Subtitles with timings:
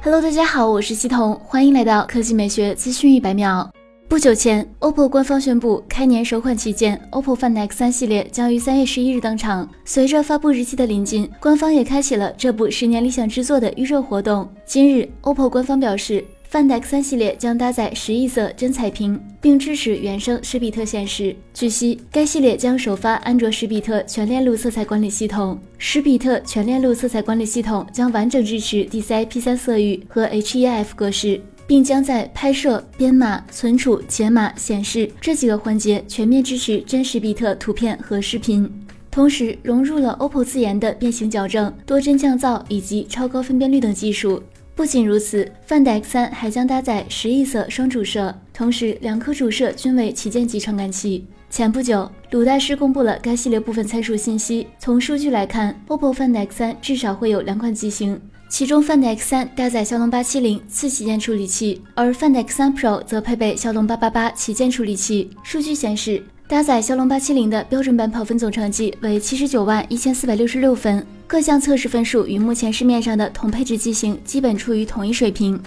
[0.00, 3.68] Hello，大家好，我是西彤，欢迎来到科技美学资讯一百秒。
[4.08, 9.68] 不久前，OPPO 官方宣布，开年首款旗舰 OPPO Find X3 系列将于三月十一日登场。
[9.84, 14.48] 随着发布日期的临近，官方也开启了这部十年理想之作的预热活动。
[14.64, 16.24] 今日，OPPO 官方表示。
[16.50, 21.36] Find X3 系列将搭载十亿色真彩屏，并支持原生十比特显示。
[21.52, 25.60] 据悉，该系列将首发安卓十比特全链路色彩管理系统。
[25.76, 38.66] 十比特全链路色彩管理系统将完整支持 DCI-P3 色域和 HEIF 格式，并将在拍摄、编码、存储、解码、显示这几个环节全面支持真实比特图片和视频。
[39.10, 44.42] 同时，融入了 OPPO 自研的变形矫正、多帧降噪以及超高分辨率等技术。
[44.78, 51.26] 不仅如此，Find X3 还将搭载十亿色双主摄，同时两颗主摄均为旗舰级传感器。
[51.50, 54.68] 前不久，鲁大师公布了该系列部分参数信息。
[54.78, 65.28] 从数据来看，OPPO Find X3 至少会有两款机型，其中 Find X3 搭载骁龙八七零次旗舰处理器，而 Find X3 Pro 则配备骁龙八八八旗舰处理器。
[65.42, 71.06] 数据显示，搭载骁龙八七零的标准版跑分总成绩为七十九万一千四百六十六分。
[71.26, 75.60] 各项测试分数与目前市面上的同配置机型基本处于同一水平。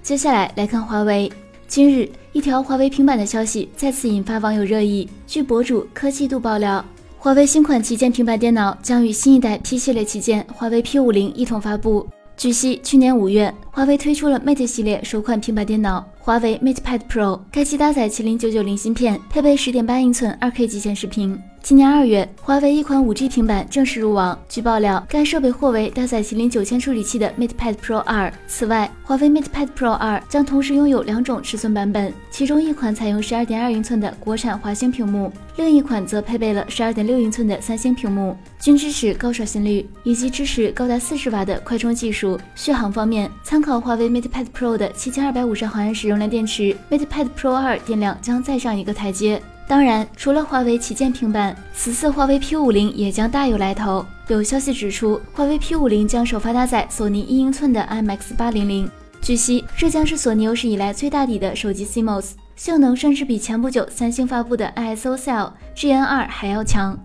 [0.00, 1.30] 接下来来看华为。
[1.66, 5.08] 今日，一条华为平板的消息再次引发网友热议。
[5.26, 6.82] 据博主科技度爆料，
[7.18, 12.08] 华为新款旗舰平板电脑将与新一代 P 系列旗舰华为 P 五零一同发布。
[12.38, 21.36] 据悉，去年五月，华为推出了 Mate 系列首款平板电脑华为 MatePad Pro，该机搭载麒麟九九零芯片，配备十点八英寸二 K 级显示屏。
[21.68, 24.38] 今年二月，华为一款 5G 平板正式入网。
[24.48, 28.32] 据爆料，该设备或为搭载麒麟九千处理器的 MatePad Pro 2。
[28.46, 42.40] 此外，华为 MatePad Pro 2将同时拥有两种尺寸版本，其中一款采用12.2英寸的国产华星屏幕，另一款则配备了12.6英寸的三星屏幕，均支持高刷新率以及支持高达40瓦的快充技术。
[42.54, 49.42] 续航方面，参考华为 MatePad Pro 的7250毫安时容量电池，MatePad Pro 2电量将再上一个台阶。
[49.68, 54.04] 当然，除了华为旗舰平板，此次华为 P 五零也将大有来头。
[54.28, 58.90] 有消息指出，华为 P 五零将首发搭载索尼一英寸的 IMX 八零零。
[59.20, 66.98] 据悉，这将是索尼有史以来最大底的手机 CMOS，性能甚至比前不久三星发布的 ISOCELL GN 二还要强。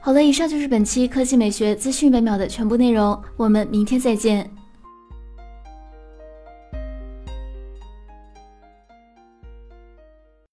[0.00, 4.48] 好了，以上就是本期科技美学资讯百秒的全部内容，我们明天再见。